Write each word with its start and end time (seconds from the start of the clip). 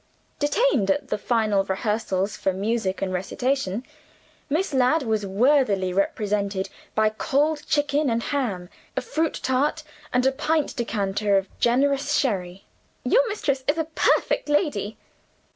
Detained 0.39 0.89
at 0.89 1.09
the 1.09 1.17
final 1.19 1.63
rehearsals 1.63 2.43
of 2.47 2.55
music 2.55 3.03
and 3.03 3.13
recitation, 3.13 3.83
Miss 4.49 4.73
Ladd 4.73 5.03
was 5.03 5.27
worthily 5.27 5.93
represented 5.93 6.69
by 6.95 7.09
cold 7.15 7.61
chicken 7.67 8.09
and 8.09 8.23
ham, 8.23 8.67
a 8.97 9.01
fruit 9.01 9.39
tart, 9.43 9.83
and 10.11 10.25
a 10.25 10.31
pint 10.31 10.75
decanter 10.75 11.37
of 11.37 11.55
generous 11.59 12.15
sherry. 12.15 12.65
"Your 13.03 13.29
mistress 13.29 13.63
is 13.67 13.77
a 13.77 13.85
perfect 13.93 14.49
lady!" 14.49 14.97